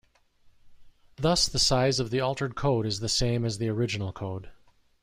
[1.17, 4.49] Thus the size of the altered code is the same as the original code.